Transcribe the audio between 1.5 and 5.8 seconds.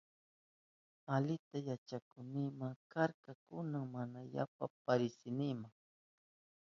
yachakuynima karka, kunan mana yapa parisinima.